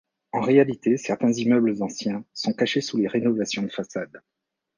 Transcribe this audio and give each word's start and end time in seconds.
En 0.31 0.41
réalité 0.41 0.97
certains 0.97 1.31
immeubles 1.31 1.75
anciens 1.83 2.25
sont 2.33 2.53
cachés 2.53 2.81
sous 2.81 2.97
les 2.97 3.07
rénovations 3.07 3.61
de 3.61 3.67
façade. 3.69 4.23